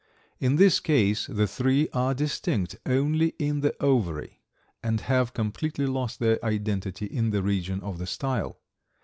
In 0.39 0.55
this 0.55 0.79
case 0.79 1.27
the 1.27 1.45
three 1.45 1.87
are 1.93 2.15
distinct 2.15 2.75
only 2.87 3.35
in 3.37 3.59
the 3.59 3.75
ovary, 3.79 4.41
and 4.81 4.99
have 5.01 5.31
completely 5.35 5.85
lost 5.85 6.19
their 6.19 6.43
identity 6.43 7.05
in 7.05 7.29
the 7.29 7.43
region 7.43 7.81
of 7.81 7.99
the 7.99 8.07
style. 8.07 8.57